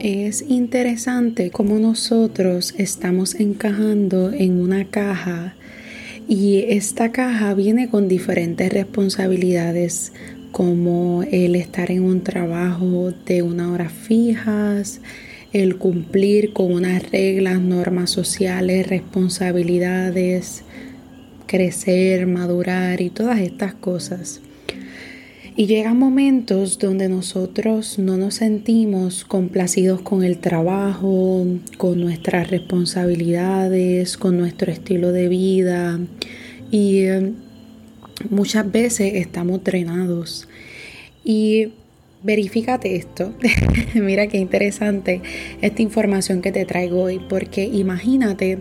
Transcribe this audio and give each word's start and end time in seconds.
Es 0.00 0.44
interesante 0.48 1.50
cómo 1.50 1.80
nosotros 1.80 2.72
estamos 2.78 3.34
encajando 3.34 4.30
en 4.32 4.60
una 4.60 4.84
caja 4.84 5.56
y 6.28 6.66
esta 6.68 7.10
caja 7.10 7.52
viene 7.54 7.90
con 7.90 8.06
diferentes 8.06 8.72
responsabilidades 8.72 10.12
como 10.52 11.24
el 11.24 11.56
estar 11.56 11.90
en 11.90 12.04
un 12.04 12.22
trabajo 12.22 13.12
de 13.26 13.42
una 13.42 13.72
hora 13.72 13.88
fijas, 13.88 15.00
el 15.52 15.78
cumplir 15.78 16.52
con 16.52 16.72
unas 16.72 17.10
reglas, 17.10 17.60
normas 17.60 18.10
sociales, 18.10 18.86
responsabilidades, 18.86 20.62
crecer, 21.48 22.28
madurar 22.28 23.00
y 23.00 23.10
todas 23.10 23.40
estas 23.40 23.74
cosas. 23.74 24.42
Y 25.58 25.66
llegan 25.66 25.98
momentos 25.98 26.78
donde 26.78 27.08
nosotros 27.08 27.98
no 27.98 28.16
nos 28.16 28.34
sentimos 28.34 29.24
complacidos 29.24 30.00
con 30.02 30.22
el 30.22 30.38
trabajo, 30.38 31.44
con 31.76 32.00
nuestras 32.00 32.48
responsabilidades, 32.48 34.16
con 34.16 34.38
nuestro 34.38 34.70
estilo 34.70 35.10
de 35.10 35.28
vida 35.28 35.98
y 36.70 37.06
eh, 37.06 37.32
muchas 38.30 38.70
veces 38.70 39.14
estamos 39.14 39.64
drenados. 39.64 40.48
Y 41.24 41.72
verifícate 42.22 42.94
esto. 42.94 43.34
Mira 43.94 44.28
qué 44.28 44.38
interesante 44.38 45.22
esta 45.60 45.82
información 45.82 46.40
que 46.40 46.52
te 46.52 46.66
traigo 46.66 47.02
hoy, 47.02 47.20
porque 47.28 47.64
imagínate 47.64 48.60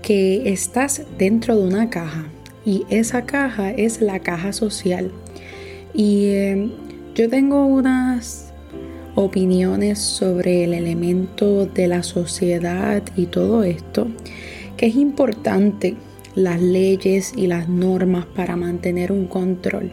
que 0.00 0.52
estás 0.52 1.02
dentro 1.18 1.56
de 1.56 1.66
una 1.66 1.90
caja 1.90 2.28
y 2.64 2.84
esa 2.88 3.26
caja 3.26 3.72
es 3.72 4.00
la 4.00 4.20
caja 4.20 4.52
social. 4.52 5.10
Y 5.94 6.26
eh, 6.26 6.70
yo 7.14 7.28
tengo 7.28 7.64
unas 7.66 8.52
opiniones 9.14 9.98
sobre 9.98 10.64
el 10.64 10.74
elemento 10.74 11.66
de 11.66 11.88
la 11.88 12.02
sociedad 12.02 13.02
y 13.16 13.26
todo 13.26 13.64
esto, 13.64 14.08
que 14.76 14.86
es 14.86 14.96
importante 14.96 15.96
las 16.34 16.60
leyes 16.60 17.32
y 17.36 17.46
las 17.46 17.68
normas 17.68 18.26
para 18.26 18.56
mantener 18.56 19.12
un 19.12 19.26
control. 19.26 19.92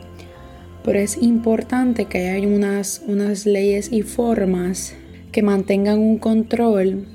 Pero 0.83 0.99
es 0.99 1.21
importante 1.21 2.05
que 2.05 2.29
haya 2.29 2.47
unas, 2.47 3.03
unas 3.07 3.45
leyes 3.45 3.91
y 3.91 4.03
formas 4.03 4.93
que 5.31 5.41
mantengan 5.41 5.99
un 5.99 6.17
control, 6.17 7.05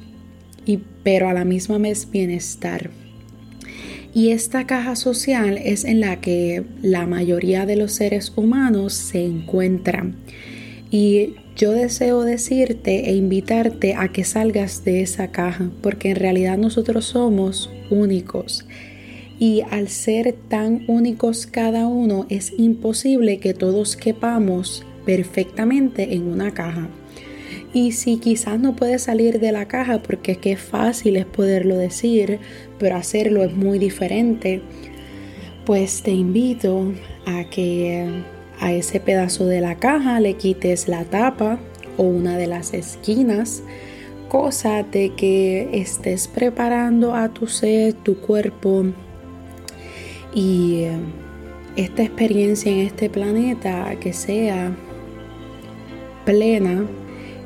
y, 0.66 0.80
pero 1.02 1.28
a 1.28 1.32
la 1.32 1.44
misma 1.44 1.78
vez 1.78 2.10
bienestar. 2.10 2.90
Y 4.14 4.30
esta 4.30 4.66
caja 4.66 4.94
social 4.94 5.58
es 5.58 5.84
en 5.84 6.00
la 6.00 6.20
que 6.20 6.64
la 6.82 7.06
mayoría 7.06 7.64
de 7.64 7.76
los 7.76 7.92
seres 7.92 8.32
humanos 8.36 8.92
se 8.92 9.24
encuentran. 9.24 10.16
Y 10.90 11.36
yo 11.56 11.72
deseo 11.72 12.22
decirte 12.22 13.08
e 13.08 13.14
invitarte 13.14 13.94
a 13.94 14.08
que 14.08 14.24
salgas 14.24 14.84
de 14.84 15.00
esa 15.00 15.28
caja, 15.28 15.70
porque 15.80 16.10
en 16.10 16.16
realidad 16.16 16.58
nosotros 16.58 17.06
somos 17.06 17.70
únicos. 17.90 18.66
Y 19.38 19.62
al 19.70 19.88
ser 19.88 20.34
tan 20.48 20.84
únicos 20.88 21.46
cada 21.46 21.86
uno, 21.86 22.26
es 22.28 22.52
imposible 22.58 23.38
que 23.38 23.54
todos 23.54 23.96
quepamos 23.96 24.84
perfectamente 25.06 26.14
en 26.14 26.24
una 26.24 26.52
caja. 26.52 26.88
Y 27.74 27.92
si 27.92 28.18
quizás 28.18 28.60
no 28.60 28.76
puedes 28.76 29.02
salir 29.02 29.40
de 29.40 29.50
la 29.50 29.66
caja 29.66 30.02
porque 30.02 30.36
qué 30.36 30.56
fácil 30.56 31.16
es 31.16 31.24
poderlo 31.24 31.76
decir, 31.76 32.38
pero 32.78 32.96
hacerlo 32.96 33.42
es 33.44 33.54
muy 33.54 33.78
diferente, 33.78 34.60
pues 35.64 36.02
te 36.02 36.10
invito 36.10 36.92
a 37.24 37.44
que 37.44 38.06
a 38.60 38.72
ese 38.72 39.00
pedazo 39.00 39.46
de 39.46 39.60
la 39.60 39.76
caja 39.76 40.20
le 40.20 40.34
quites 40.34 40.86
la 40.86 41.04
tapa 41.04 41.58
o 41.96 42.02
una 42.02 42.36
de 42.36 42.46
las 42.46 42.74
esquinas, 42.74 43.62
cosa 44.28 44.82
de 44.82 45.14
que 45.14 45.70
estés 45.72 46.28
preparando 46.28 47.14
a 47.14 47.32
tu 47.32 47.46
ser, 47.46 47.94
tu 47.94 48.18
cuerpo. 48.18 48.84
Y 50.34 50.84
esta 51.76 52.02
experiencia 52.02 52.70
en 52.70 52.80
este 52.80 53.08
planeta 53.08 53.94
que 53.98 54.12
sea 54.12 54.74
plena 56.26 56.84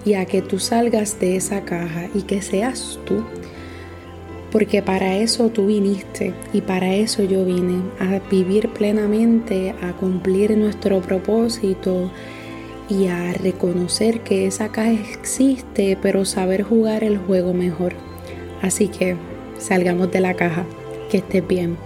y 0.06 0.14
a 0.14 0.24
que 0.24 0.40
tú 0.40 0.58
salgas 0.60 1.18
de 1.18 1.36
esa 1.36 1.62
caja 1.62 2.08
y 2.14 2.22
que 2.22 2.40
seas 2.40 2.98
tú. 3.04 3.24
Porque 4.52 4.80
para 4.80 5.16
eso 5.16 5.50
tú 5.50 5.66
viniste 5.66 6.32
y 6.52 6.60
para 6.60 6.94
eso 6.94 7.24
yo 7.24 7.44
vine, 7.44 7.82
a 7.98 8.20
vivir 8.30 8.70
plenamente, 8.70 9.74
a 9.82 9.92
cumplir 9.92 10.56
nuestro 10.56 11.02
propósito 11.02 12.10
y 12.88 13.08
a 13.08 13.32
reconocer 13.32 14.20
que 14.20 14.46
esa 14.46 14.68
caja 14.68 14.92
existe, 14.92 15.98
pero 16.00 16.24
saber 16.24 16.62
jugar 16.62 17.02
el 17.02 17.18
juego 17.18 17.52
mejor. 17.52 17.94
Así 18.62 18.86
que 18.86 19.16
salgamos 19.58 20.12
de 20.12 20.20
la 20.20 20.34
caja, 20.34 20.64
que 21.10 21.18
estés 21.18 21.46
bien. 21.46 21.85